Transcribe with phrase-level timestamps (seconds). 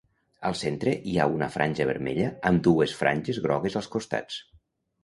[0.47, 4.43] Al centre hi ha una franja vermella amb dues franges grogues als costats.